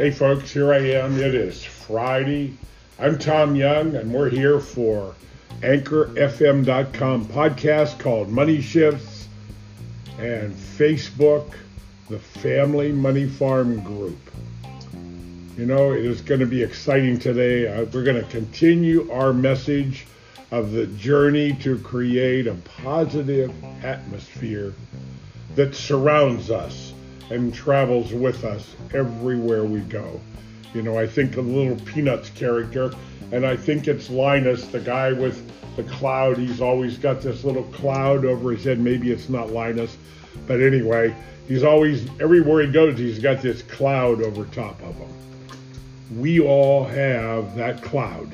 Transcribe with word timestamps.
Hey 0.00 0.10
folks, 0.10 0.50
here 0.50 0.72
I 0.72 0.78
am. 0.78 1.18
It 1.18 1.34
is 1.34 1.62
Friday. 1.62 2.54
I'm 2.98 3.18
Tom 3.18 3.54
Young, 3.54 3.94
and 3.96 4.14
we're 4.14 4.30
here 4.30 4.58
for 4.58 5.14
AnchorFM.com 5.60 7.26
podcast 7.26 7.98
called 7.98 8.30
Money 8.30 8.62
Shifts 8.62 9.28
and 10.18 10.54
Facebook, 10.54 11.52
the 12.08 12.18
Family 12.18 12.92
Money 12.92 13.26
Farm 13.26 13.82
Group. 13.82 14.16
You 15.58 15.66
know, 15.66 15.92
it 15.92 16.06
is 16.06 16.22
going 16.22 16.40
to 16.40 16.46
be 16.46 16.62
exciting 16.62 17.18
today. 17.18 17.68
Uh, 17.68 17.84
we're 17.92 18.02
going 18.02 18.24
to 18.24 18.30
continue 18.30 19.12
our 19.12 19.34
message 19.34 20.06
of 20.50 20.72
the 20.72 20.86
journey 20.86 21.52
to 21.56 21.78
create 21.78 22.46
a 22.46 22.54
positive 22.54 23.52
atmosphere 23.84 24.72
that 25.56 25.74
surrounds 25.74 26.50
us 26.50 26.94
and 27.30 27.54
travels 27.54 28.12
with 28.12 28.44
us 28.44 28.74
everywhere 28.92 29.64
we 29.64 29.80
go. 29.80 30.20
You 30.74 30.82
know, 30.82 30.98
I 30.98 31.06
think 31.06 31.36
of 31.36 31.46
the 31.46 31.52
little 31.52 31.76
Peanuts 31.86 32.30
character, 32.30 32.92
and 33.32 33.46
I 33.46 33.56
think 33.56 33.88
it's 33.88 34.10
Linus, 34.10 34.66
the 34.66 34.80
guy 34.80 35.12
with 35.12 35.50
the 35.76 35.84
cloud. 35.84 36.36
He's 36.38 36.60
always 36.60 36.98
got 36.98 37.20
this 37.20 37.44
little 37.44 37.64
cloud 37.64 38.24
over 38.24 38.52
his 38.52 38.64
head. 38.64 38.78
Maybe 38.78 39.10
it's 39.10 39.28
not 39.28 39.50
Linus, 39.50 39.96
but 40.46 40.60
anyway, 40.60 41.14
he's 41.48 41.62
always, 41.64 42.08
everywhere 42.20 42.62
he 42.62 42.72
goes, 42.72 42.98
he's 42.98 43.18
got 43.18 43.42
this 43.42 43.62
cloud 43.62 44.22
over 44.22 44.44
top 44.46 44.80
of 44.82 44.96
him. 44.96 45.08
We 46.20 46.40
all 46.40 46.84
have 46.84 47.54
that 47.56 47.82
cloud, 47.82 48.30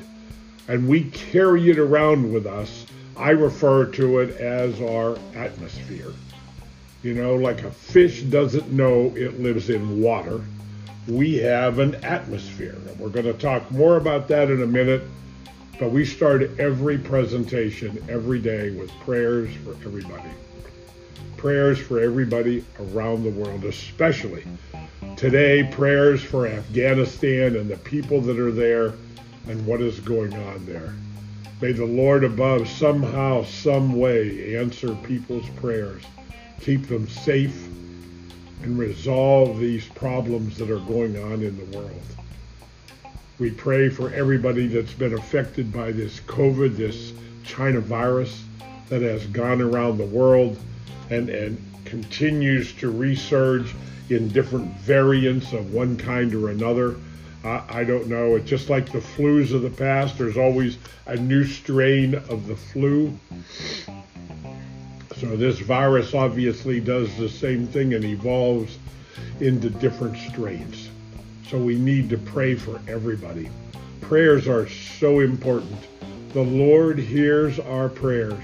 and 0.67 0.87
we 0.87 1.05
carry 1.11 1.69
it 1.69 1.77
around 1.77 2.31
with 2.31 2.47
us. 2.47 2.85
I 3.15 3.31
refer 3.31 3.85
to 3.85 4.19
it 4.19 4.37
as 4.37 4.79
our 4.81 5.17
atmosphere. 5.35 6.11
You 7.07 7.13
know, 7.13 7.35
like 7.35 7.63
a 7.63 7.71
fish 7.71 8.21
doesn't 8.23 8.69
know 8.69 9.13
it 9.15 9.39
lives 9.39 9.69
in 9.69 10.01
water. 10.01 10.41
We 11.07 11.37
have 11.37 11.79
an 11.79 11.95
atmosphere. 12.03 12.75
And 12.85 12.99
we're 12.99 13.07
going 13.07 13.27
to 13.27 13.31
talk 13.31 13.71
more 13.71 13.95
about 13.95 14.27
that 14.27 14.51
in 14.51 14.61
a 14.61 14.67
minute. 14.67 15.03
But 15.79 15.91
we 15.91 16.03
start 16.03 16.41
every 16.59 16.97
presentation 16.97 18.03
every 18.09 18.39
day 18.39 18.71
with 18.71 18.91
prayers 19.05 19.49
for 19.63 19.71
everybody. 19.87 20.29
Prayers 21.37 21.79
for 21.79 22.01
everybody 22.01 22.65
around 22.77 23.23
the 23.23 23.29
world, 23.29 23.63
especially 23.63 24.43
today, 25.15 25.63
prayers 25.63 26.21
for 26.21 26.45
Afghanistan 26.45 27.55
and 27.55 27.69
the 27.69 27.77
people 27.77 28.19
that 28.19 28.37
are 28.37 28.51
there 28.51 28.95
and 29.47 29.65
what 29.65 29.79
is 29.79 30.01
going 30.01 30.33
on 30.33 30.65
there. 30.65 30.93
May 31.61 31.71
the 31.71 31.85
Lord 31.85 32.25
above 32.25 32.67
somehow, 32.67 33.45
some 33.45 33.97
way 33.97 34.57
answer 34.57 34.93
people's 35.05 35.47
prayers 35.51 36.03
keep 36.59 36.87
them 36.87 37.07
safe, 37.07 37.67
and 38.63 38.77
resolve 38.77 39.59
these 39.59 39.87
problems 39.89 40.57
that 40.57 40.69
are 40.71 40.79
going 40.79 41.17
on 41.31 41.43
in 41.43 41.57
the 41.57 41.77
world. 41.77 42.01
We 43.39 43.51
pray 43.51 43.89
for 43.89 44.11
everybody 44.11 44.67
that's 44.67 44.93
been 44.93 45.13
affected 45.13 45.71
by 45.71 45.91
this 45.91 46.19
COVID, 46.21 46.75
this 46.75 47.13
China 47.43 47.79
virus 47.79 48.43
that 48.89 49.01
has 49.01 49.25
gone 49.27 49.61
around 49.61 49.97
the 49.97 50.05
world 50.05 50.57
and, 51.09 51.29
and 51.29 51.63
continues 51.85 52.73
to 52.73 52.91
resurge 52.91 53.73
in 54.09 54.29
different 54.29 54.73
variants 54.77 55.53
of 55.53 55.73
one 55.73 55.97
kind 55.97 56.33
or 56.33 56.49
another. 56.49 56.95
I, 57.43 57.63
I 57.69 57.83
don't 57.83 58.07
know. 58.07 58.35
It's 58.35 58.49
just 58.49 58.69
like 58.69 58.91
the 58.91 58.99
flus 58.99 59.53
of 59.53 59.61
the 59.61 59.69
past. 59.69 60.17
There's 60.17 60.37
always 60.37 60.77
a 61.05 61.15
new 61.15 61.43
strain 61.43 62.15
of 62.15 62.47
the 62.47 62.55
flu. 62.55 63.17
So 65.19 65.35
this 65.35 65.57
virus 65.57 66.13
obviously 66.13 66.79
does 66.79 67.15
the 67.17 67.27
same 67.27 67.65
thing 67.65 67.95
and 67.95 68.05
evolves 68.05 68.77
into 69.39 69.71
different 69.71 70.15
strains. 70.15 70.89
So 71.49 71.57
we 71.57 71.75
need 71.75 72.07
to 72.11 72.19
pray 72.19 72.53
for 72.53 72.79
everybody. 72.87 73.49
Prayers 74.01 74.47
are 74.47 74.69
so 74.69 75.21
important. 75.21 75.79
The 76.33 76.43
Lord 76.43 76.99
hears 76.99 77.57
our 77.57 77.89
prayers 77.89 78.43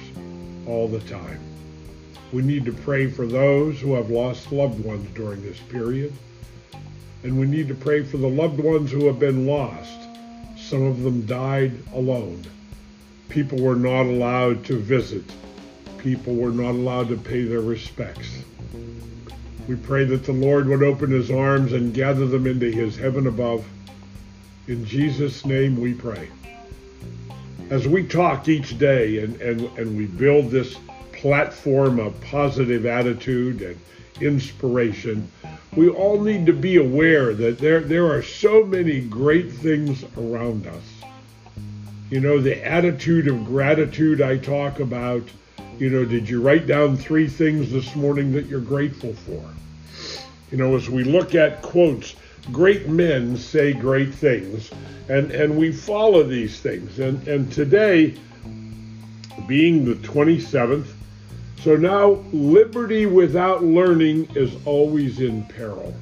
all 0.66 0.88
the 0.88 1.02
time. 1.02 1.40
We 2.32 2.42
need 2.42 2.66
to 2.66 2.74
pray 2.74 3.06
for 3.06 3.28
those 3.28 3.80
who 3.80 3.94
have 3.94 4.10
lost 4.10 4.52
loved 4.52 4.84
ones 4.84 5.08
during 5.14 5.44
this 5.44 5.60
period. 5.60 6.12
And 7.22 7.40
we 7.40 7.46
need 7.46 7.68
to 7.68 7.76
pray 7.76 8.04
for 8.04 8.18
the 8.18 8.28
loved 8.28 8.60
ones 8.60 8.90
who 8.90 9.06
have 9.06 9.20
been 9.20 9.46
lost. 9.46 10.00
Some 10.58 10.82
of 10.82 11.04
them 11.04 11.28
died 11.28 11.74
alone. 11.94 12.44
People 13.30 13.62
were 13.62 13.76
not 13.76 14.08
allowed 14.08 14.66
to 14.66 14.80
visit 14.80 15.24
people 16.04 16.36
were 16.36 16.52
not 16.52 16.72
allowed 16.72 17.08
to 17.08 17.16
pay 17.16 17.44
their 17.44 17.62
respects. 17.62 18.44
We 19.68 19.78
pray 19.78 20.04
that 20.04 20.26
the 20.26 20.34
Lord 20.34 20.68
would 20.68 20.84
open 20.84 21.10
his 21.10 21.32
arms 21.32 21.72
and 21.72 21.94
gather 21.94 22.28
them 22.28 22.46
into 22.46 22.70
his 22.70 22.98
heaven 22.98 23.28
above. 23.28 23.66
In 24.68 24.84
Jesus' 24.84 25.46
name 25.46 25.80
we 25.80 25.94
pray. 25.94 26.28
As 27.70 27.88
we 27.88 28.04
talk 28.04 28.50
each 28.50 28.78
day 28.78 29.24
and, 29.24 29.40
and, 29.42 29.62
and 29.78 29.98
we 29.98 30.06
build 30.06 30.52
this 30.52 30.76
platform 31.14 32.00
of 32.00 32.20
positive 32.20 32.86
attitude 32.86 33.62
and 33.62 33.80
inspiration, 34.20 35.32
we 35.76 35.88
all 35.88 36.20
need 36.20 36.46
to 36.46 36.54
be 36.54 36.76
aware 36.76 37.34
that 37.34 37.60
there, 37.60 37.80
there 37.80 38.12
are 38.12 38.22
so 38.22 38.66
many 38.66 39.00
great 39.00 39.52
things 39.52 40.04
around 40.18 40.68
us. 40.68 40.84
You 42.10 42.20
know, 42.20 42.42
the 42.42 42.64
attitude 42.66 43.30
of 43.30 43.46
gratitude 43.46 44.22
I 44.22 44.38
talk 44.38 44.82
about 44.82 45.24
you 45.80 45.90
know, 45.90 46.06
did 46.06 46.30
you 46.30 46.42
write 46.42 46.68
down 46.68 46.98
three 46.98 47.28
things 47.28 47.72
this 47.72 47.96
morning 47.96 48.32
that 48.34 48.46
you're 48.46 48.62
grateful 48.62 49.14
for? 49.14 49.44
You 50.52 50.58
know, 50.58 50.76
as 50.76 50.90
we 50.90 51.04
look 51.04 51.36
at 51.36 51.62
quotes, 51.62 52.16
great 52.52 52.88
men 52.88 53.38
say 53.38 53.74
great 53.74 54.14
things, 54.14 54.70
and, 55.10 55.32
and 55.32 55.58
we 55.58 55.72
follow 55.72 56.24
these 56.24 56.60
things. 56.60 57.00
And, 57.00 57.28
and 57.28 57.52
today, 57.52 58.16
being 59.48 59.86
the 59.86 59.96
27th, 59.96 60.88
so 61.62 61.76
now 61.76 62.24
liberty 62.32 63.06
without 63.06 63.64
learning 63.64 64.28
is 64.36 64.54
always 64.66 65.20
in 65.20 65.44
peril. 65.46 65.94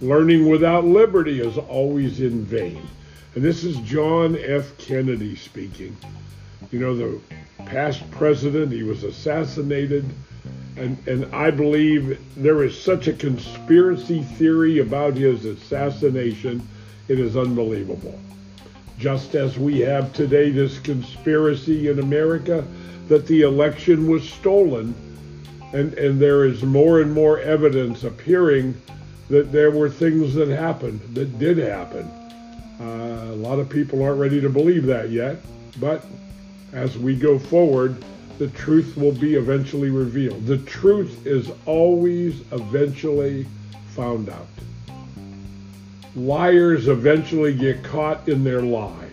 Learning 0.00 0.48
without 0.48 0.84
liberty 0.84 1.40
is 1.40 1.58
always 1.58 2.20
in 2.20 2.44
vain. 2.44 2.82
And 3.34 3.44
this 3.44 3.62
is 3.62 3.76
John 3.78 4.36
F. 4.36 4.76
Kennedy 4.78 5.36
speaking. 5.36 5.96
You 6.70 6.78
know, 6.78 6.96
the 6.96 7.20
past 7.66 8.08
president. 8.10 8.72
He 8.72 8.82
was 8.82 9.04
assassinated. 9.04 10.04
And, 10.76 10.98
and 11.06 11.32
I 11.34 11.50
believe 11.50 12.20
there 12.36 12.64
is 12.64 12.80
such 12.80 13.06
a 13.06 13.12
conspiracy 13.12 14.22
theory 14.22 14.80
about 14.80 15.14
his 15.14 15.44
assassination. 15.44 16.66
It 17.08 17.20
is 17.20 17.36
unbelievable. 17.36 18.18
Just 18.98 19.34
as 19.34 19.58
we 19.58 19.80
have 19.80 20.12
today 20.12 20.50
this 20.50 20.78
conspiracy 20.78 21.88
in 21.88 21.98
America 21.98 22.66
that 23.08 23.26
the 23.26 23.42
election 23.42 24.08
was 24.08 24.28
stolen. 24.28 24.94
And, 25.72 25.94
and 25.94 26.20
there 26.20 26.44
is 26.44 26.62
more 26.62 27.00
and 27.00 27.12
more 27.12 27.40
evidence 27.40 28.04
appearing 28.04 28.80
that 29.28 29.52
there 29.52 29.70
were 29.70 29.90
things 29.90 30.34
that 30.34 30.48
happened, 30.48 31.00
that 31.14 31.38
did 31.38 31.58
happen. 31.58 32.04
Uh, 32.80 33.30
a 33.30 33.36
lot 33.36 33.58
of 33.58 33.68
people 33.68 34.02
aren't 34.02 34.20
ready 34.20 34.40
to 34.40 34.48
believe 34.48 34.86
that 34.86 35.10
yet, 35.10 35.38
but 35.80 36.04
as 36.74 36.98
we 36.98 37.14
go 37.14 37.38
forward, 37.38 38.04
the 38.38 38.48
truth 38.48 38.96
will 38.96 39.12
be 39.12 39.36
eventually 39.36 39.90
revealed. 39.90 40.44
The 40.44 40.58
truth 40.58 41.24
is 41.24 41.50
always 41.66 42.40
eventually 42.52 43.46
found 43.90 44.28
out. 44.28 44.48
Liars 46.16 46.88
eventually 46.88 47.54
get 47.54 47.82
caught 47.84 48.28
in 48.28 48.42
their 48.42 48.60
lie. 48.62 49.08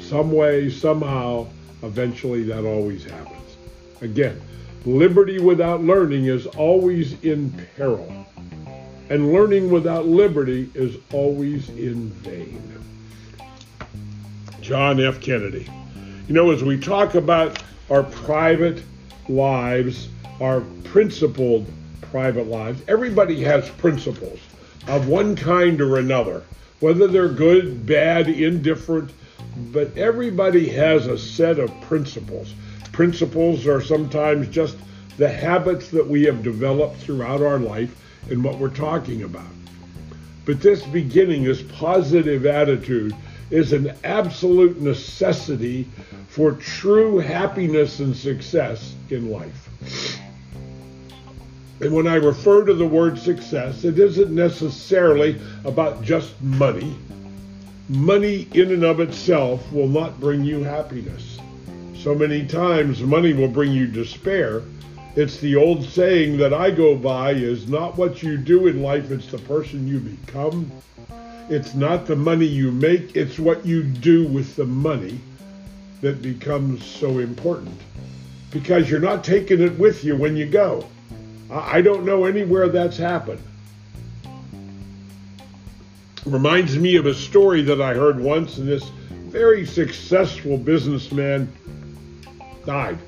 Some 0.00 0.32
way, 0.32 0.70
somehow, 0.70 1.46
eventually 1.82 2.44
that 2.44 2.64
always 2.64 3.04
happens. 3.04 3.56
Again, 4.00 4.40
liberty 4.86 5.38
without 5.38 5.82
learning 5.82 6.26
is 6.26 6.46
always 6.46 7.22
in 7.22 7.52
peril. 7.76 8.26
And 9.10 9.32
learning 9.32 9.70
without 9.70 10.06
liberty 10.06 10.70
is 10.74 10.96
always 11.12 11.68
in 11.70 12.08
vain. 12.08 12.62
John 14.60 14.98
F. 15.00 15.20
Kennedy. 15.20 15.70
You 16.28 16.34
know, 16.34 16.50
as 16.50 16.64
we 16.64 16.76
talk 16.76 17.14
about 17.14 17.62
our 17.88 18.02
private 18.02 18.82
lives, 19.28 20.08
our 20.40 20.60
principled 20.82 21.70
private 22.00 22.48
lives, 22.48 22.82
everybody 22.88 23.44
has 23.44 23.70
principles 23.70 24.40
of 24.88 25.06
one 25.06 25.36
kind 25.36 25.80
or 25.80 25.98
another, 25.98 26.42
whether 26.80 27.06
they're 27.06 27.28
good, 27.28 27.86
bad, 27.86 28.28
indifferent, 28.28 29.12
but 29.72 29.96
everybody 29.96 30.68
has 30.70 31.06
a 31.06 31.16
set 31.16 31.60
of 31.60 31.70
principles. 31.82 32.52
Principles 32.90 33.64
are 33.68 33.80
sometimes 33.80 34.48
just 34.48 34.76
the 35.18 35.28
habits 35.28 35.90
that 35.90 36.08
we 36.08 36.24
have 36.24 36.42
developed 36.42 36.96
throughout 36.96 37.40
our 37.40 37.60
life 37.60 37.96
and 38.30 38.42
what 38.42 38.58
we're 38.58 38.68
talking 38.68 39.22
about. 39.22 39.46
But 40.44 40.60
this 40.60 40.82
beginning, 40.82 41.44
this 41.44 41.62
positive 41.62 42.46
attitude, 42.46 43.14
is 43.50 43.72
an 43.72 43.92
absolute 44.04 44.80
necessity 44.80 45.88
for 46.28 46.52
true 46.52 47.18
happiness 47.18 48.00
and 48.00 48.16
success 48.16 48.94
in 49.10 49.30
life. 49.30 50.18
And 51.80 51.92
when 51.92 52.06
I 52.06 52.14
refer 52.14 52.64
to 52.64 52.74
the 52.74 52.86
word 52.86 53.18
success, 53.18 53.84
it 53.84 53.98
isn't 53.98 54.34
necessarily 54.34 55.38
about 55.64 56.02
just 56.02 56.40
money. 56.42 56.96
Money 57.88 58.48
in 58.54 58.72
and 58.72 58.82
of 58.82 59.00
itself 59.00 59.70
will 59.72 59.88
not 59.88 60.18
bring 60.18 60.42
you 60.42 60.62
happiness. 60.62 61.38
So 61.94 62.14
many 62.14 62.46
times 62.46 63.02
money 63.02 63.32
will 63.32 63.48
bring 63.48 63.72
you 63.72 63.86
despair. 63.86 64.62
It's 65.16 65.38
the 65.38 65.56
old 65.56 65.84
saying 65.84 66.38
that 66.38 66.52
I 66.52 66.70
go 66.70 66.96
by 66.96 67.32
is 67.32 67.68
not 67.68 67.96
what 67.96 68.22
you 68.22 68.36
do 68.36 68.66
in 68.66 68.82
life, 68.82 69.10
it's 69.10 69.30
the 69.30 69.38
person 69.38 69.86
you 69.86 69.98
become. 70.00 70.70
It's 71.48 71.74
not 71.74 72.06
the 72.06 72.16
money 72.16 72.46
you 72.46 72.72
make, 72.72 73.14
it's 73.14 73.38
what 73.38 73.64
you 73.64 73.84
do 73.84 74.26
with 74.26 74.56
the 74.56 74.64
money 74.64 75.20
that 76.00 76.20
becomes 76.20 76.84
so 76.84 77.18
important. 77.18 77.80
Because 78.50 78.90
you're 78.90 79.00
not 79.00 79.22
taking 79.22 79.60
it 79.60 79.78
with 79.78 80.04
you 80.04 80.16
when 80.16 80.36
you 80.36 80.46
go. 80.46 80.86
I 81.50 81.80
don't 81.80 82.04
know 82.04 82.24
anywhere 82.24 82.68
that's 82.68 82.96
happened. 82.96 83.42
Reminds 86.24 86.76
me 86.76 86.96
of 86.96 87.06
a 87.06 87.14
story 87.14 87.62
that 87.62 87.80
I 87.80 87.94
heard 87.94 88.18
once, 88.18 88.58
and 88.58 88.66
this 88.66 88.90
very 89.26 89.64
successful 89.64 90.58
businessman 90.58 91.52
died. 92.64 92.98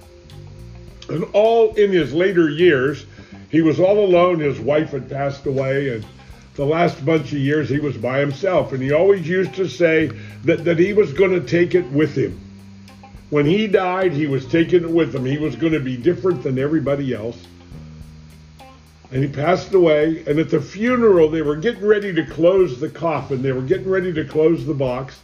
And 1.08 1.24
all 1.32 1.74
in 1.74 1.90
his 1.90 2.12
later 2.14 2.48
years, 2.48 3.06
he 3.50 3.62
was 3.62 3.80
all 3.80 3.98
alone. 4.04 4.38
His 4.38 4.60
wife 4.60 4.90
had 4.90 5.10
passed 5.10 5.46
away, 5.46 5.88
and 5.88 6.06
the 6.58 6.66
last 6.66 7.02
bunch 7.06 7.32
of 7.32 7.38
years 7.38 7.70
he 7.70 7.78
was 7.78 7.96
by 7.96 8.18
himself. 8.18 8.72
And 8.72 8.82
he 8.82 8.92
always 8.92 9.26
used 9.26 9.54
to 9.54 9.66
say 9.66 10.10
that, 10.44 10.64
that 10.64 10.78
he 10.78 10.92
was 10.92 11.14
going 11.14 11.30
to 11.30 11.40
take 11.40 11.74
it 11.74 11.86
with 11.86 12.14
him. 12.14 12.38
When 13.30 13.46
he 13.46 13.66
died, 13.66 14.12
he 14.12 14.26
was 14.26 14.44
taking 14.44 14.82
it 14.82 14.90
with 14.90 15.14
him. 15.14 15.24
He 15.24 15.38
was 15.38 15.56
going 15.56 15.72
to 15.72 15.80
be 15.80 15.96
different 15.96 16.42
than 16.42 16.58
everybody 16.58 17.14
else 17.14 17.38
and 19.10 19.22
he 19.22 19.28
passed 19.28 19.72
away. 19.72 20.22
And 20.26 20.38
at 20.38 20.50
the 20.50 20.60
funeral, 20.60 21.30
they 21.30 21.42
were 21.42 21.56
getting 21.56 21.86
ready 21.86 22.12
to 22.12 22.26
close 22.26 22.78
the 22.78 22.90
coffin. 22.90 23.42
They 23.42 23.52
were 23.52 23.62
getting 23.62 23.88
ready 23.88 24.12
to 24.12 24.24
close 24.24 24.66
the 24.66 24.74
box. 24.74 25.20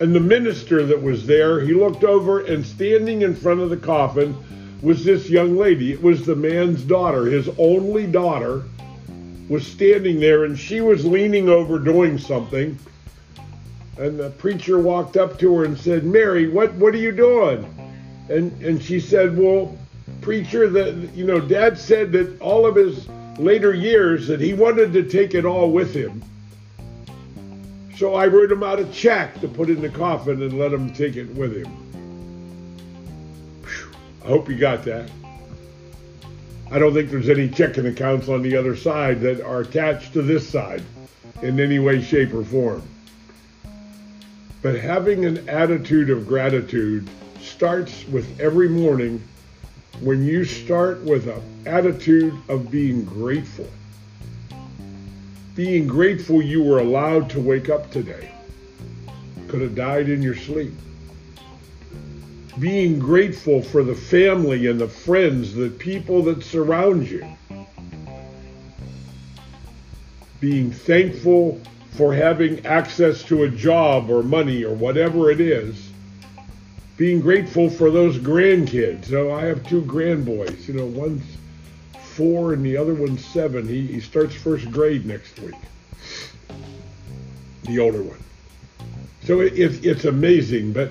And 0.00 0.14
the 0.14 0.20
minister 0.20 0.86
that 0.86 1.02
was 1.02 1.26
there, 1.26 1.60
he 1.60 1.74
looked 1.74 2.04
over 2.04 2.40
and 2.40 2.64
standing 2.64 3.22
in 3.22 3.34
front 3.34 3.60
of 3.60 3.70
the 3.70 3.76
coffin 3.76 4.36
was 4.80 5.04
this 5.04 5.28
young 5.28 5.56
lady. 5.56 5.92
It 5.92 6.02
was 6.02 6.24
the 6.24 6.36
man's 6.36 6.82
daughter, 6.84 7.26
his 7.26 7.50
only 7.58 8.06
daughter, 8.06 8.62
was 9.48 9.66
standing 9.66 10.20
there 10.20 10.44
and 10.44 10.58
she 10.58 10.80
was 10.80 11.04
leaning 11.04 11.48
over 11.48 11.78
doing 11.78 12.18
something. 12.18 12.78
And 13.98 14.18
the 14.18 14.30
preacher 14.30 14.78
walked 14.78 15.16
up 15.16 15.38
to 15.40 15.54
her 15.56 15.64
and 15.64 15.76
said, 15.76 16.04
Mary, 16.04 16.48
what, 16.48 16.72
what 16.74 16.94
are 16.94 16.98
you 16.98 17.12
doing? 17.12 17.66
And, 18.28 18.52
and 18.62 18.82
she 18.82 19.00
said, 19.00 19.36
well, 19.36 19.76
preacher, 20.20 20.68
that, 20.68 21.10
you 21.14 21.24
know, 21.24 21.40
dad 21.40 21.78
said 21.78 22.12
that 22.12 22.40
all 22.40 22.66
of 22.66 22.76
his 22.76 23.08
later 23.38 23.74
years 23.74 24.26
that 24.28 24.40
he 24.40 24.54
wanted 24.54 24.92
to 24.92 25.02
take 25.02 25.34
it 25.34 25.44
all 25.44 25.70
with 25.70 25.94
him. 25.94 26.22
So 27.96 28.14
I 28.14 28.26
wrote 28.26 28.52
him 28.52 28.62
out 28.62 28.78
a 28.78 28.84
check 28.92 29.40
to 29.40 29.48
put 29.48 29.68
in 29.70 29.80
the 29.80 29.88
coffin 29.88 30.42
and 30.42 30.58
let 30.58 30.72
him 30.72 30.92
take 30.92 31.16
it 31.16 31.28
with 31.34 31.56
him. 31.56 31.68
Whew. 33.64 33.90
I 34.24 34.28
hope 34.28 34.48
you 34.48 34.56
got 34.56 34.84
that. 34.84 35.10
I 36.70 36.78
don't 36.78 36.92
think 36.92 37.10
there's 37.10 37.30
any 37.30 37.48
checking 37.48 37.86
accounts 37.86 38.28
on 38.28 38.42
the 38.42 38.54
other 38.56 38.76
side 38.76 39.20
that 39.22 39.40
are 39.40 39.60
attached 39.60 40.12
to 40.12 40.22
this 40.22 40.46
side 40.46 40.82
in 41.40 41.58
any 41.60 41.78
way, 41.78 42.02
shape, 42.02 42.34
or 42.34 42.44
form. 42.44 42.82
But 44.60 44.78
having 44.78 45.24
an 45.24 45.48
attitude 45.48 46.10
of 46.10 46.26
gratitude 46.26 47.08
starts 47.40 48.06
with 48.08 48.38
every 48.38 48.68
morning 48.68 49.22
when 50.00 50.24
you 50.24 50.44
start 50.44 51.02
with 51.02 51.26
an 51.26 51.42
attitude 51.64 52.34
of 52.48 52.70
being 52.70 53.04
grateful, 53.04 53.68
being 55.54 55.86
grateful 55.86 56.42
you 56.42 56.62
were 56.62 56.80
allowed 56.80 57.30
to 57.30 57.40
wake 57.40 57.70
up 57.70 57.90
today, 57.90 58.30
could 59.48 59.62
have 59.62 59.74
died 59.74 60.10
in 60.10 60.22
your 60.22 60.36
sleep. 60.36 60.74
Being 62.58 62.98
grateful 62.98 63.62
for 63.62 63.82
the 63.82 63.94
family 63.94 64.66
and 64.66 64.80
the 64.80 64.88
friends, 64.88 65.54
the 65.54 65.70
people 65.70 66.22
that 66.24 66.42
surround 66.42 67.08
you. 67.08 67.26
Being 70.40 70.70
thankful 70.70 71.60
for 71.92 72.14
having 72.14 72.64
access 72.64 73.22
to 73.24 73.42
a 73.44 73.48
job 73.48 74.10
or 74.10 74.22
money 74.22 74.64
or 74.64 74.74
whatever 74.74 75.30
it 75.30 75.40
is 75.40 75.88
being 76.98 77.20
grateful 77.20 77.70
for 77.70 77.90
those 77.92 78.18
grandkids. 78.18 79.06
So 79.06 79.32
I 79.32 79.44
have 79.44 79.66
two 79.66 79.82
grandboys. 79.82 80.68
You 80.68 80.74
know, 80.74 80.84
one's 80.84 81.24
four 82.02 82.52
and 82.52 82.64
the 82.64 82.76
other 82.76 82.92
one's 82.92 83.24
seven. 83.24 83.66
He, 83.66 83.86
he 83.86 84.00
starts 84.00 84.34
first 84.34 84.70
grade 84.70 85.06
next 85.06 85.38
week. 85.38 85.54
The 87.62 87.78
older 87.78 88.02
one. 88.02 88.18
So 89.22 89.40
it, 89.40 89.56
it, 89.56 89.86
it's 89.86 90.06
amazing. 90.06 90.72
But 90.72 90.90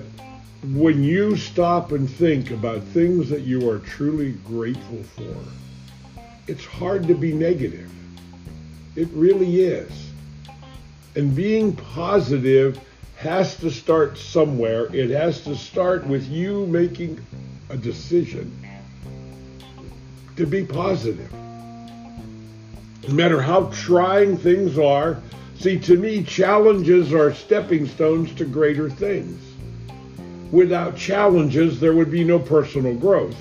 when 0.62 1.04
you 1.04 1.36
stop 1.36 1.92
and 1.92 2.10
think 2.10 2.50
about 2.50 2.82
things 2.82 3.30
that 3.30 3.42
you 3.42 3.70
are 3.70 3.78
truly 3.78 4.32
grateful 4.44 5.02
for, 5.14 5.36
it's 6.48 6.64
hard 6.64 7.06
to 7.06 7.14
be 7.14 7.32
negative. 7.32 7.90
It 8.96 9.08
really 9.12 9.62
is. 9.62 10.10
And 11.14 11.34
being 11.34 11.76
positive 11.76 12.80
has 13.16 13.56
to 13.56 13.70
start 13.70 14.18
somewhere. 14.18 14.92
It 14.94 15.10
has 15.10 15.42
to 15.42 15.54
start 15.54 16.06
with 16.06 16.28
you 16.28 16.66
making 16.66 17.24
a 17.68 17.76
decision 17.76 18.52
to 20.36 20.46
be 20.46 20.64
positive. 20.64 21.32
No 23.06 23.14
matter 23.14 23.40
how 23.40 23.66
trying 23.66 24.36
things 24.36 24.76
are, 24.78 25.20
see, 25.56 25.78
to 25.80 25.96
me, 25.96 26.24
challenges 26.24 27.12
are 27.12 27.32
stepping 27.32 27.86
stones 27.86 28.34
to 28.34 28.44
greater 28.44 28.90
things. 28.90 29.47
Without 30.50 30.96
challenges, 30.96 31.78
there 31.78 31.92
would 31.92 32.10
be 32.10 32.24
no 32.24 32.38
personal 32.38 32.94
growth. 32.94 33.36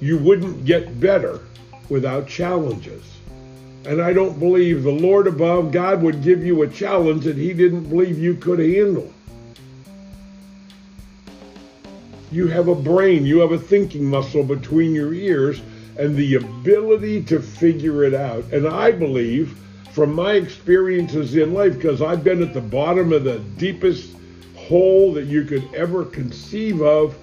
You 0.00 0.18
wouldn't 0.18 0.64
get 0.64 1.00
better 1.00 1.40
without 1.88 2.28
challenges. 2.28 3.02
And 3.86 4.00
I 4.00 4.12
don't 4.12 4.38
believe 4.38 4.82
the 4.82 4.90
Lord 4.90 5.26
above, 5.26 5.72
God, 5.72 6.02
would 6.02 6.22
give 6.22 6.44
you 6.44 6.62
a 6.62 6.68
challenge 6.68 7.24
that 7.24 7.36
he 7.36 7.52
didn't 7.52 7.84
believe 7.84 8.18
you 8.18 8.34
could 8.34 8.58
handle. 8.58 9.12
You 12.30 12.48
have 12.48 12.68
a 12.68 12.74
brain, 12.74 13.24
you 13.24 13.38
have 13.38 13.52
a 13.52 13.58
thinking 13.58 14.04
muscle 14.04 14.42
between 14.42 14.94
your 14.94 15.14
ears 15.14 15.60
and 15.98 16.16
the 16.16 16.34
ability 16.34 17.22
to 17.24 17.40
figure 17.40 18.04
it 18.04 18.14
out. 18.14 18.44
And 18.52 18.66
I 18.66 18.90
believe 18.90 19.56
from 19.92 20.12
my 20.12 20.32
experiences 20.32 21.36
in 21.36 21.54
life, 21.54 21.74
because 21.74 22.02
I've 22.02 22.24
been 22.24 22.42
at 22.42 22.52
the 22.52 22.60
bottom 22.60 23.12
of 23.12 23.22
the 23.24 23.38
deepest 23.38 24.16
hole 24.64 25.12
that 25.14 25.24
you 25.24 25.44
could 25.44 25.72
ever 25.74 26.04
conceive 26.04 26.82
of, 26.82 27.16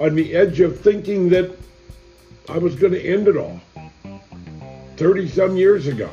on 0.00 0.14
the 0.14 0.34
edge 0.34 0.60
of 0.60 0.80
thinking 0.80 1.28
that 1.30 1.50
I 2.48 2.58
was 2.58 2.74
going 2.76 2.92
to 2.92 3.02
end 3.02 3.28
it 3.28 3.36
all. 3.36 3.60
30 4.96 5.28
some 5.28 5.56
years 5.56 5.86
ago. 5.86 6.10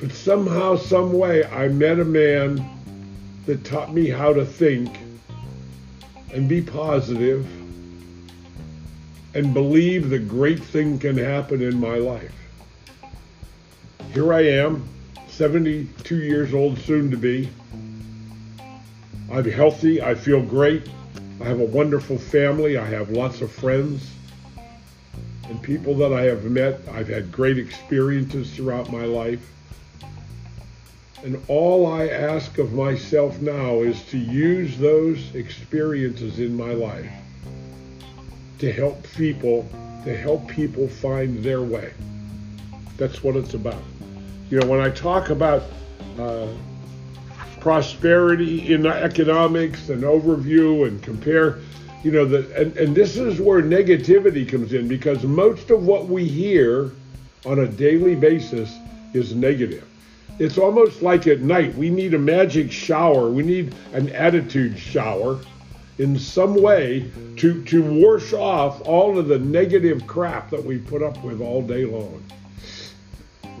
But 0.00 0.12
somehow, 0.12 0.76
some 0.76 1.12
way, 1.12 1.44
I 1.44 1.68
met 1.68 2.00
a 2.00 2.04
man 2.04 2.68
that 3.46 3.64
taught 3.64 3.92
me 3.92 4.08
how 4.08 4.32
to 4.32 4.44
think 4.44 4.98
and 6.32 6.48
be 6.48 6.60
positive 6.60 7.46
and 9.34 9.54
believe 9.54 10.10
the 10.10 10.18
great 10.18 10.62
thing 10.62 10.98
can 10.98 11.16
happen 11.16 11.62
in 11.62 11.80
my 11.80 11.96
life. 11.96 12.34
Here 14.12 14.32
I 14.32 14.42
am, 14.42 14.88
72 15.28 16.16
years 16.16 16.54
old, 16.54 16.78
soon 16.78 17.10
to 17.10 17.16
be. 17.16 17.50
I'm 19.34 19.50
healthy. 19.50 20.00
I 20.00 20.14
feel 20.14 20.40
great. 20.40 20.88
I 21.40 21.44
have 21.44 21.58
a 21.58 21.64
wonderful 21.64 22.18
family. 22.18 22.78
I 22.78 22.86
have 22.86 23.10
lots 23.10 23.40
of 23.40 23.50
friends 23.50 24.08
and 25.48 25.60
people 25.60 25.96
that 25.96 26.12
I 26.12 26.22
have 26.22 26.44
met. 26.44 26.80
I've 26.92 27.08
had 27.08 27.32
great 27.32 27.58
experiences 27.58 28.54
throughout 28.54 28.92
my 28.92 29.04
life. 29.04 29.44
And 31.24 31.42
all 31.48 31.84
I 31.88 32.06
ask 32.06 32.58
of 32.58 32.74
myself 32.74 33.40
now 33.40 33.80
is 33.80 34.00
to 34.10 34.18
use 34.18 34.78
those 34.78 35.34
experiences 35.34 36.38
in 36.38 36.56
my 36.56 36.72
life 36.72 37.10
to 38.60 38.72
help 38.72 39.04
people, 39.14 39.68
to 40.04 40.16
help 40.16 40.46
people 40.46 40.86
find 40.86 41.42
their 41.42 41.62
way. 41.62 41.92
That's 42.98 43.24
what 43.24 43.34
it's 43.34 43.54
about. 43.54 43.82
You 44.48 44.60
know, 44.60 44.68
when 44.68 44.78
I 44.78 44.90
talk 44.90 45.30
about 45.30 45.64
uh, 46.20 46.46
prosperity 47.64 48.74
in 48.74 48.84
economics 48.84 49.88
and 49.88 50.02
overview 50.02 50.86
and 50.86 51.02
compare 51.02 51.60
you 52.02 52.10
know, 52.10 52.26
the, 52.26 52.60
and, 52.60 52.76
and 52.76 52.94
this 52.94 53.16
is 53.16 53.40
where 53.40 53.62
negativity 53.62 54.46
comes 54.46 54.74
in 54.74 54.86
because 54.86 55.24
most 55.24 55.70
of 55.70 55.86
what 55.86 56.06
we 56.06 56.28
hear 56.28 56.90
on 57.46 57.60
a 57.60 57.66
daily 57.66 58.14
basis 58.14 58.70
is 59.14 59.34
negative. 59.34 59.88
It's 60.38 60.58
almost 60.58 61.00
like 61.00 61.26
at 61.26 61.40
night 61.40 61.74
we 61.74 61.88
need 61.88 62.12
a 62.12 62.18
magic 62.18 62.70
shower, 62.70 63.30
we 63.30 63.42
need 63.42 63.74
an 63.94 64.10
attitude 64.10 64.78
shower, 64.78 65.40
in 65.96 66.18
some 66.18 66.60
way 66.60 67.10
to, 67.38 67.64
to 67.64 67.82
wash 67.82 68.34
off 68.34 68.86
all 68.86 69.18
of 69.18 69.28
the 69.28 69.38
negative 69.38 70.06
crap 70.06 70.50
that 70.50 70.62
we 70.62 70.76
put 70.76 71.02
up 71.02 71.24
with 71.24 71.40
all 71.40 71.62
day 71.62 71.86
long. 71.86 72.22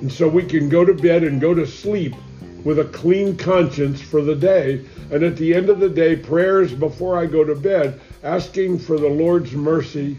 And 0.02 0.12
so 0.12 0.28
we 0.28 0.42
can 0.42 0.68
go 0.68 0.84
to 0.84 0.92
bed 0.92 1.24
and 1.24 1.40
go 1.40 1.54
to 1.54 1.66
sleep 1.66 2.14
with 2.64 2.78
a 2.78 2.84
clean 2.84 3.36
conscience 3.36 4.00
for 4.00 4.22
the 4.22 4.34
day. 4.34 4.84
And 5.10 5.22
at 5.22 5.36
the 5.36 5.54
end 5.54 5.68
of 5.68 5.78
the 5.78 5.88
day, 5.88 6.16
prayers 6.16 6.72
before 6.72 7.18
I 7.18 7.26
go 7.26 7.44
to 7.44 7.54
bed, 7.54 8.00
asking 8.22 8.78
for 8.78 8.98
the 8.98 9.08
Lord's 9.08 9.52
mercy 9.52 10.16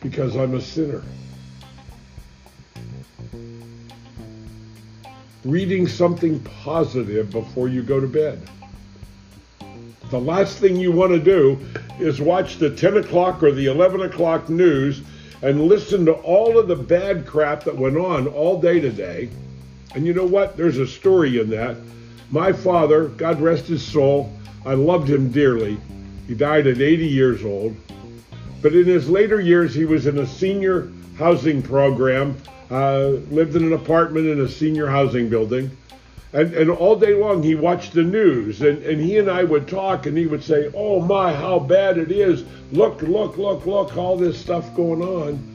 because 0.00 0.34
I'm 0.34 0.54
a 0.54 0.60
sinner. 0.60 1.02
Reading 5.44 5.86
something 5.86 6.40
positive 6.40 7.30
before 7.30 7.68
you 7.68 7.82
go 7.82 8.00
to 8.00 8.06
bed. 8.06 8.40
The 10.10 10.20
last 10.20 10.58
thing 10.58 10.76
you 10.76 10.92
want 10.92 11.12
to 11.12 11.18
do 11.18 11.58
is 11.98 12.20
watch 12.20 12.58
the 12.58 12.74
10 12.74 12.98
o'clock 12.98 13.42
or 13.42 13.52
the 13.52 13.66
11 13.66 14.02
o'clock 14.02 14.48
news 14.48 15.02
and 15.42 15.62
listen 15.62 16.06
to 16.06 16.12
all 16.12 16.58
of 16.58 16.68
the 16.68 16.76
bad 16.76 17.26
crap 17.26 17.64
that 17.64 17.76
went 17.76 17.98
on 17.98 18.26
all 18.28 18.60
day 18.60 18.80
today. 18.80 19.28
And 19.94 20.06
you 20.06 20.12
know 20.12 20.26
what? 20.26 20.56
There's 20.56 20.78
a 20.78 20.86
story 20.86 21.40
in 21.40 21.50
that. 21.50 21.76
My 22.30 22.52
father, 22.52 23.08
God 23.08 23.40
rest 23.40 23.66
his 23.66 23.82
soul, 23.82 24.32
I 24.66 24.74
loved 24.74 25.08
him 25.08 25.30
dearly. 25.30 25.78
He 26.26 26.34
died 26.34 26.66
at 26.66 26.80
80 26.80 27.06
years 27.06 27.44
old. 27.44 27.76
But 28.62 28.74
in 28.74 28.86
his 28.86 29.08
later 29.08 29.40
years, 29.40 29.74
he 29.74 29.84
was 29.84 30.06
in 30.06 30.18
a 30.18 30.26
senior 30.26 30.90
housing 31.18 31.62
program, 31.62 32.36
uh, 32.70 33.08
lived 33.30 33.56
in 33.56 33.64
an 33.64 33.74
apartment 33.74 34.26
in 34.26 34.40
a 34.40 34.48
senior 34.48 34.86
housing 34.86 35.28
building. 35.28 35.70
And, 36.32 36.52
and 36.54 36.70
all 36.70 36.96
day 36.96 37.14
long 37.14 37.44
he 37.44 37.54
watched 37.54 37.92
the 37.92 38.02
news 38.02 38.60
and, 38.62 38.82
and 38.82 39.00
he 39.00 39.18
and 39.18 39.30
I 39.30 39.44
would 39.44 39.68
talk 39.68 40.06
and 40.06 40.18
he 40.18 40.26
would 40.26 40.42
say, 40.42 40.68
Oh 40.74 41.00
my, 41.00 41.32
how 41.32 41.60
bad 41.60 41.96
it 41.96 42.10
is. 42.10 42.44
Look, 42.72 43.02
look, 43.02 43.38
look, 43.38 43.66
look, 43.66 43.96
all 43.96 44.16
this 44.16 44.36
stuff 44.36 44.74
going 44.74 45.00
on. 45.00 45.53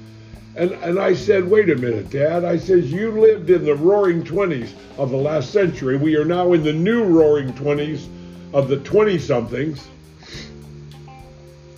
And, 0.60 0.74
and 0.84 1.00
I 1.00 1.14
said, 1.14 1.50
wait 1.50 1.70
a 1.70 1.76
minute, 1.78 2.10
Dad. 2.10 2.44
I 2.44 2.58
says, 2.58 2.92
you 2.92 3.12
lived 3.12 3.50
in 3.50 3.64
the 3.64 3.76
roaring 3.76 4.24
20s 4.24 4.74
of 4.98 5.10
the 5.10 5.16
last 5.16 5.52
century. 5.52 5.96
We 5.96 6.18
are 6.18 6.26
now 6.26 6.52
in 6.52 6.64
the 6.64 6.74
new 6.74 7.06
roaring 7.06 7.54
20s 7.54 8.06
of 8.54 8.68
the 8.68 8.76
20 8.76 9.20
somethings. 9.20 9.88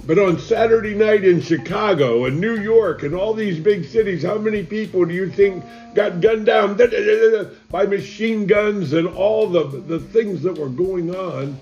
But 0.07 0.17
on 0.17 0.39
Saturday 0.39 0.95
night 0.95 1.23
in 1.23 1.41
Chicago 1.41 2.25
and 2.25 2.41
New 2.41 2.59
York 2.59 3.03
and 3.03 3.13
all 3.13 3.35
these 3.35 3.59
big 3.59 3.85
cities, 3.85 4.23
how 4.23 4.39
many 4.39 4.63
people 4.63 5.05
do 5.05 5.13
you 5.13 5.29
think 5.29 5.63
got 5.93 6.19
gunned 6.19 6.47
down 6.47 6.75
by 7.69 7.85
machine 7.85 8.47
guns 8.47 8.93
and 8.93 9.07
all 9.09 9.47
the, 9.47 9.63
the 9.63 9.99
things 9.99 10.41
that 10.41 10.57
were 10.57 10.69
going 10.69 11.15
on? 11.15 11.55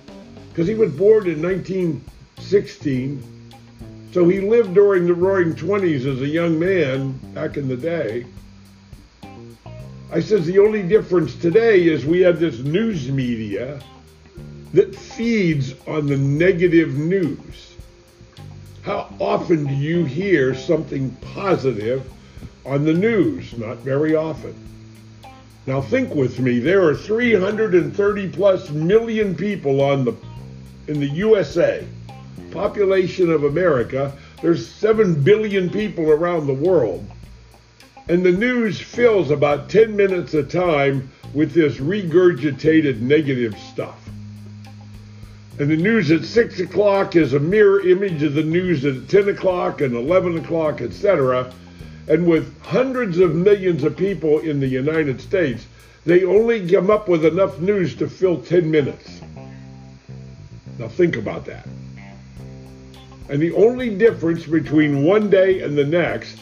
Because 0.48 0.70
he 0.70 0.74
was 0.74 0.94
born 0.94 1.28
in 1.30 1.42
1916. 1.42 3.39
So 4.12 4.28
he 4.28 4.40
lived 4.40 4.74
during 4.74 5.06
the 5.06 5.14
roaring 5.14 5.54
20s 5.54 6.06
as 6.12 6.22
a 6.22 6.28
young 6.28 6.58
man 6.58 7.12
back 7.34 7.58
in 7.58 7.68
the 7.68 7.78
day. 7.78 8.26
I 10.12 10.20
says 10.20 10.48
the 10.48 10.58
only 10.58 10.82
difference 10.82 11.36
today 11.36 11.84
is 11.84 12.06
we 12.06 12.22
have 12.22 12.40
this 12.40 12.60
news 12.60 13.12
media 13.12 13.80
that 14.74 14.96
feeds 14.96 15.76
on 15.88 16.08
the 16.08 16.18
negative 16.18 16.98
news. 16.98 17.76
How 18.82 19.14
often 19.20 19.68
do 19.68 19.76
you 19.76 20.06
hear 20.06 20.56
something 20.56 21.12
positive 21.22 22.10
on 22.66 22.86
the 22.86 22.94
news? 22.94 23.56
Not 23.56 23.78
very 23.78 24.16
often. 24.16 24.56
Now 25.68 25.82
think 25.82 26.16
with 26.16 26.40
me, 26.40 26.58
there 26.58 26.84
are 26.84 26.96
330 26.96 28.30
plus 28.30 28.72
million 28.72 29.36
people 29.36 29.82
on 29.82 30.06
the 30.06 30.16
in 30.88 31.00
the 31.00 31.10
USA. 31.10 31.86
Population 32.52 33.32
of 33.32 33.44
America, 33.44 34.14
there's 34.42 34.68
7 34.68 35.22
billion 35.24 35.70
people 35.70 36.10
around 36.10 36.48
the 36.48 36.54
world. 36.54 37.06
And 38.08 38.26
the 38.26 38.32
news 38.32 38.80
fills 38.80 39.30
about 39.30 39.70
10 39.70 39.96
minutes 39.96 40.34
a 40.34 40.44
time 40.44 41.12
with 41.34 41.54
this 41.54 41.78
regurgitated 41.78 43.02
negative 43.02 43.56
stuff. 43.60 44.10
And 45.60 45.70
the 45.70 45.78
news 45.78 46.10
at 46.10 46.24
6 46.24 46.60
o'clock 46.62 47.16
is 47.16 47.34
a 47.34 47.40
mirror 47.40 47.88
image 47.88 48.24
of 48.24 48.34
the 48.34 48.44
news 48.44 48.86
at 48.86 49.10
10 49.10 49.30
o'clock 49.30 49.82
and 49.82 49.94
11 49.94 50.38
o'clock, 50.38 50.82
etc. 50.82 51.54
And 52.08 52.26
with 52.26 52.60
hundreds 52.62 53.20
of 53.20 53.36
millions 53.36 53.84
of 53.84 53.98
people 53.98 54.40
in 54.40 54.60
the 54.60 54.68
United 54.68 55.20
States, 55.20 55.68
they 56.06 56.24
only 56.24 56.68
come 56.68 56.90
up 56.90 57.10
with 57.10 57.26
enough 57.26 57.60
news 57.60 57.94
to 57.96 58.10
fill 58.10 58.42
10 58.42 58.72
minutes. 58.72 59.22
Now 60.80 60.88
think 60.88 61.18
about 61.18 61.46
that. 61.46 61.68
And 63.30 63.42
the 63.42 63.54
only 63.54 63.96
difference 63.96 64.46
between 64.46 65.04
one 65.04 65.30
day 65.30 65.62
and 65.62 65.78
the 65.78 65.86
next 65.86 66.40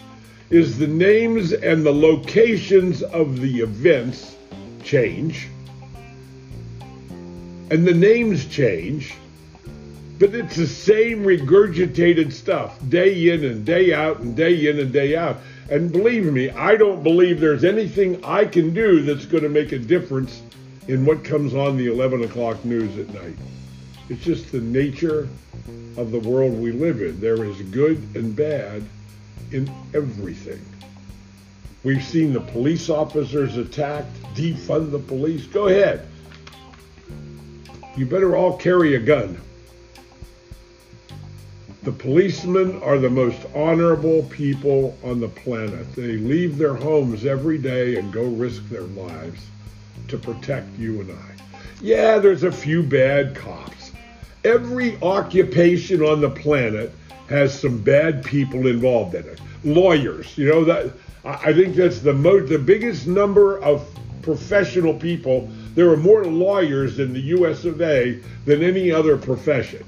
is 0.50 0.78
the 0.78 0.88
names 0.88 1.52
and 1.52 1.86
the 1.86 1.94
locations 1.94 3.04
of 3.04 3.42
the 3.42 3.60
events 3.60 4.36
change 4.84 5.50
and 7.70 7.86
the 7.86 7.94
names 7.94 8.46
change, 8.46 9.14
but 10.20 10.34
it's 10.34 10.56
the 10.56 10.68
same 10.68 11.24
regurgitated 11.24 12.32
stuff 12.32 12.78
day 12.90 13.30
in 13.30 13.44
and 13.44 13.66
day 13.66 13.94
out 13.94 14.20
and 14.20 14.36
day 14.36 14.70
in 14.70 14.80
and 14.80 14.94
day 14.94 15.16
out. 15.16 15.38
And 15.70 15.92
believe 15.92 16.32
me, 16.32 16.50
I 16.52 16.78
don't 16.78 17.04
believe 17.04 17.42
there's 17.42 17.66
anything 17.66 18.24
I 18.24 18.46
can 18.46 18.74
do 18.74 19.02
that's 19.02 19.26
going 19.26 19.44
to 19.44 19.50
make 19.50 19.74
a 19.74 19.80
difference 19.80 20.42
in 20.88 21.06
what 21.06 21.26
comes 21.26 21.54
on 21.54 21.76
the 21.76 21.88
11 21.88 22.24
o'clock 22.24 22.64
news 22.64 22.98
at 22.98 23.14
night. 23.14 23.36
It's 24.10 24.24
just 24.24 24.52
the 24.54 24.62
nature 24.62 25.28
of 25.98 26.12
the 26.12 26.20
world 26.20 26.54
we 26.54 26.72
live 26.72 27.02
in. 27.02 27.20
There 27.20 27.44
is 27.44 27.62
good 27.64 27.98
and 28.16 28.36
bad 28.36 28.84
in 29.52 29.72
everything. 29.94 30.64
We've 31.84 32.04
seen 32.04 32.34
the 32.34 32.42
police 32.42 32.90
officers 32.90 33.58
attacked, 33.58 34.12
defund 34.36 34.92
the 34.92 35.00
police. 35.00 35.46
Go 35.46 35.68
ahead 35.68 36.08
you 37.98 38.06
better 38.06 38.36
all 38.36 38.56
carry 38.56 38.94
a 38.96 39.00
gun. 39.00 39.42
The 41.82 41.92
policemen 41.92 42.82
are 42.84 43.00
the 43.00 43.10
most 43.10 43.40
honorable 43.56 44.24
people 44.24 44.96
on 45.04 45.20
the 45.20 45.30
planet. 45.30 45.94
They 45.96 46.18
leave 46.18 46.58
their 46.58 46.76
homes 46.76 47.26
every 47.26 47.58
day 47.58 47.96
and 47.96 48.14
go 48.14 48.26
risk 48.26 48.68
their 48.70 48.82
lives 48.82 49.42
to 50.10 50.18
protect 50.18 50.68
you 50.78 51.02
and 51.02 51.12
I. 51.12 51.60
Yeah, 51.82 52.20
there's 52.20 52.44
a 52.44 52.52
few 52.52 52.84
bad 52.84 53.36
cops. 53.36 53.77
Every 54.48 54.98
occupation 55.02 56.02
on 56.02 56.22
the 56.22 56.30
planet 56.30 56.92
has 57.28 57.60
some 57.60 57.80
bad 57.80 58.24
people 58.24 58.68
involved 58.68 59.14
in 59.14 59.26
it. 59.26 59.42
Lawyers, 59.64 60.38
you 60.38 60.50
know 60.50 60.64
that 60.64 60.94
I 61.26 61.52
think 61.52 61.76
that's 61.76 62.00
the 62.00 62.14
most 62.14 62.50
the 62.50 62.58
biggest 62.58 63.08
number 63.08 63.60
of 63.62 63.86
professional 64.22 64.94
people 64.94 65.50
there 65.78 65.92
are 65.92 65.98
more 65.98 66.26
lawyers 66.26 66.98
in 66.98 67.14
the 67.14 67.20
US 67.38 67.64
of 67.64 67.80
A 67.84 68.20
than 68.46 68.64
any 68.64 68.92
other 68.92 69.16
profession. 69.16 69.84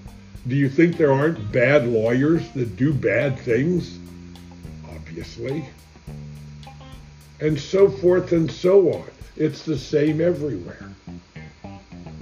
Do 0.47 0.55
you 0.55 0.69
think 0.69 0.97
there 0.97 1.11
aren't 1.11 1.51
bad 1.51 1.87
lawyers 1.87 2.47
that 2.51 2.75
do 2.75 2.93
bad 2.93 3.39
things? 3.39 3.97
Obviously. 4.87 5.67
And 7.39 7.59
so 7.59 7.89
forth 7.89 8.33
and 8.33 8.51
so 8.51 8.93
on. 8.93 9.07
It's 9.35 9.63
the 9.63 9.79
same 9.79 10.21
everywhere. 10.21 10.91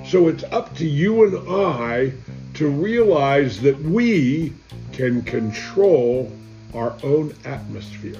So 0.06 0.30
it's 0.30 0.46
up 0.46 0.74
to 0.78 0.88
you 0.88 1.26
and 1.26 1.50
I 1.50 2.14
to 2.58 2.68
realize 2.68 3.62
that 3.62 3.80
we 3.82 4.52
can 4.92 5.22
control 5.22 6.32
our 6.74 6.96
own 7.04 7.32
atmosphere. 7.46 8.20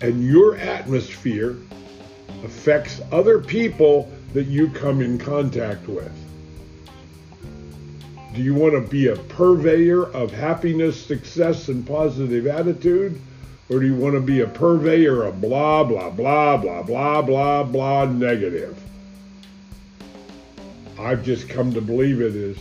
And 0.00 0.24
your 0.24 0.56
atmosphere 0.56 1.56
affects 2.42 3.00
other 3.12 3.38
people 3.38 4.10
that 4.32 4.48
you 4.48 4.68
come 4.70 5.00
in 5.00 5.16
contact 5.16 5.86
with? 5.86 6.12
Do 8.34 8.42
you 8.42 8.54
want 8.54 8.74
to 8.74 8.80
be 8.80 9.08
a 9.08 9.16
purveyor 9.16 10.06
of 10.12 10.32
happiness, 10.32 11.00
success, 11.00 11.68
and 11.68 11.86
positive 11.86 12.48
attitude? 12.48 13.20
Or 13.68 13.78
do 13.78 13.86
you 13.86 13.94
want 13.94 14.14
to 14.14 14.20
be 14.20 14.40
a 14.40 14.48
purveyor 14.48 15.22
of 15.22 15.40
blah, 15.40 15.84
blah, 15.84 16.10
blah, 16.10 16.56
blah, 16.56 16.82
blah, 16.82 17.22
blah, 17.22 17.62
blah, 17.62 18.04
negative? 18.06 18.76
I've 20.98 21.24
just 21.24 21.48
come 21.48 21.72
to 21.74 21.80
believe 21.80 22.20
it 22.20 22.34
is 22.34 22.58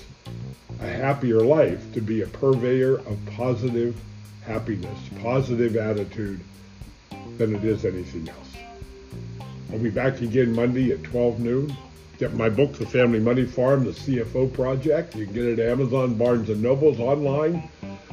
a 0.81 0.87
happier 0.87 1.41
life 1.41 1.93
to 1.93 2.01
be 2.01 2.21
a 2.21 2.27
purveyor 2.27 2.99
of 2.99 3.17
positive 3.35 3.99
happiness, 4.45 4.97
positive 5.21 5.75
attitude 5.75 6.39
than 7.37 7.55
it 7.55 7.63
is 7.63 7.85
anything 7.85 8.27
else. 8.29 8.37
I'll 9.71 9.79
be 9.79 9.89
back 9.89 10.21
again 10.21 10.53
Monday 10.53 10.91
at 10.91 11.03
12 11.03 11.39
noon. 11.39 11.75
Get 12.17 12.33
my 12.33 12.49
book, 12.49 12.73
The 12.73 12.85
Family 12.85 13.19
Money 13.19 13.45
Farm, 13.45 13.85
The 13.85 13.91
CFO 13.91 14.51
Project. 14.51 15.15
You 15.15 15.25
can 15.25 15.33
get 15.33 15.45
it 15.45 15.59
at 15.59 15.71
Amazon, 15.71 16.15
Barnes 16.15 16.49
& 16.49 16.49
Nobles, 16.49 16.99
online. 16.99 17.69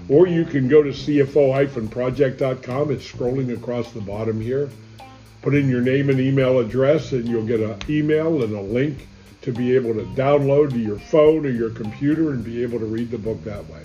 Or 0.08 0.28
you 0.28 0.44
can 0.44 0.68
go 0.68 0.82
to 0.82 0.90
cfo-project.com. 0.90 2.90
It's 2.92 3.11
scrolling 3.11 3.56
across 3.56 3.90
the 3.92 4.00
bottom 4.00 4.40
here. 4.40 4.70
Put 5.42 5.54
in 5.54 5.68
your 5.68 5.80
name 5.80 6.11
and 6.11 6.20
email 6.20 6.61
address, 6.61 7.12
and 7.12 7.26
you'll 7.26 7.46
get 7.46 7.61
an 7.61 7.78
email 7.88 8.44
and 8.44 8.54
a 8.54 8.61
link 8.61 9.08
to 9.46 9.52
be 9.52 9.76
able 9.76 9.94
to 9.94 10.02
download 10.20 10.70
to 10.70 10.78
your 10.78 10.98
phone 10.98 11.46
or 11.46 11.50
your 11.50 11.70
computer 11.70 12.32
and 12.32 12.44
be 12.44 12.64
able 12.64 12.80
to 12.80 12.84
read 12.84 13.12
the 13.12 13.18
book 13.18 13.40
that 13.44 13.64
way. 13.68 13.80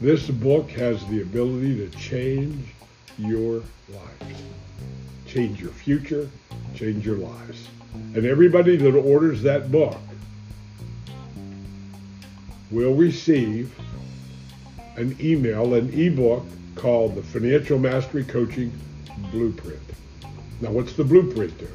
This 0.00 0.28
book 0.28 0.68
has 0.70 1.06
the 1.06 1.22
ability 1.22 1.76
to 1.76 1.96
change 1.96 2.66
your 3.16 3.62
lives, 3.88 4.42
change 5.24 5.62
your 5.62 5.70
future, 5.70 6.28
change 6.74 7.06
your 7.06 7.16
lives. 7.16 7.68
And 8.16 8.26
everybody 8.26 8.76
that 8.76 8.96
orders 8.96 9.40
that 9.42 9.70
book 9.70 9.96
will 12.72 12.94
receive 12.94 13.72
an 14.96 15.16
email, 15.20 15.74
an 15.74 15.92
ebook 15.94 16.44
called 16.74 17.14
the 17.14 17.22
Financial 17.22 17.78
Mastery 17.78 18.24
Coaching 18.24 18.72
Blueprint. 19.30 19.78
Now, 20.60 20.72
what's 20.72 20.94
the 20.94 21.04
blueprint 21.04 21.56
do? 21.56 21.68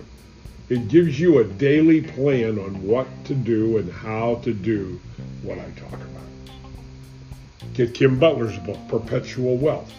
It 0.74 0.88
gives 0.88 1.20
you 1.20 1.38
a 1.38 1.44
daily 1.44 2.01
plan 2.01 2.58
on 2.58 2.82
what 2.82 3.06
to 3.25 3.36
do 3.36 3.77
and 3.77 3.92
how 3.92 4.42
to 4.44 4.51
do 4.51 5.00
what 5.44 5.60
I 5.60 5.70
talk 5.80 6.00
about. 6.00 7.75
Get 7.75 7.94
Kim 7.94 8.18
Butler's 8.18 8.58
book, 8.58 8.80
Perpetual 8.88 9.58
Wealth. 9.58 9.94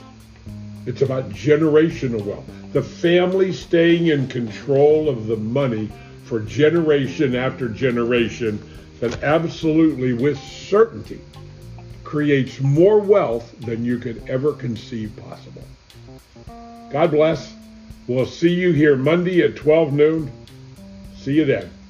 It's 0.84 1.00
about 1.00 1.30
generational 1.30 2.24
wealth. 2.24 2.44
The 2.72 2.82
family 2.82 3.52
staying 3.52 4.08
in 4.08 4.26
control 4.26 5.08
of 5.08 5.28
the 5.28 5.36
money 5.36 5.92
for 6.24 6.40
generation 6.40 7.36
after 7.36 7.68
generation 7.68 8.58
that 8.98 9.22
absolutely, 9.22 10.12
with 10.12 10.40
certainty, 10.40 11.20
creates 12.02 12.58
more 12.58 12.98
wealth 12.98 13.54
than 13.60 13.84
you 13.84 14.00
could 14.00 14.28
ever 14.28 14.52
conceive 14.52 15.12
possible. 15.14 15.62
God 16.90 17.12
bless. 17.12 17.54
We'll 18.08 18.26
see 18.26 18.52
you 18.52 18.72
here 18.72 18.96
Monday 18.96 19.40
at 19.42 19.54
12 19.54 19.92
noon. 19.92 20.32
See 21.24 21.32
you 21.32 21.46
then. 21.46 21.83